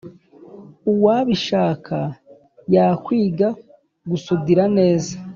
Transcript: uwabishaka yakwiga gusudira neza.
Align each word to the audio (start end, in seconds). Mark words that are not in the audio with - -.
uwabishaka 0.91 1.97
yakwiga 2.75 3.47
gusudira 4.09 4.63
neza. 4.77 5.13